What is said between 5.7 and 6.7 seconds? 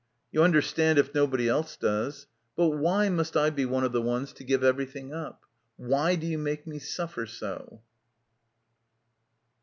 Why do you make